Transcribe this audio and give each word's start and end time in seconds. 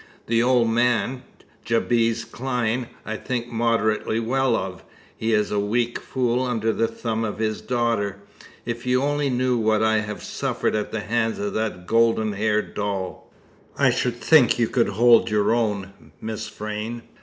The 0.25 0.41
old 0.41 0.67
man, 0.69 1.21
Jabez 1.63 2.25
Clyne, 2.25 2.87
I 3.05 3.17
think 3.17 3.49
moderately 3.49 4.19
well 4.19 4.55
of; 4.55 4.83
he 5.15 5.31
is 5.31 5.51
a 5.51 5.59
weak 5.59 5.99
fool 5.99 6.41
under 6.43 6.73
the 6.73 6.87
thumb 6.87 7.23
of 7.23 7.37
his 7.37 7.61
daughter. 7.61 8.17
If 8.65 8.87
you 8.87 9.03
only 9.03 9.29
knew 9.29 9.59
what 9.59 9.83
I 9.83 9.99
have 9.99 10.23
suffered 10.23 10.73
at 10.73 10.91
the 10.91 11.01
hands 11.01 11.37
of 11.37 11.53
that 11.53 11.85
golden 11.85 12.31
haired 12.33 12.73
doll!" 12.73 13.29
"I 13.77 13.91
should 13.91 14.15
think 14.19 14.57
you 14.57 14.67
could 14.67 14.89
hold 14.89 15.29
your 15.29 15.53
own, 15.53 15.93
Miss 16.19 16.49
Vrain." 16.49 17.03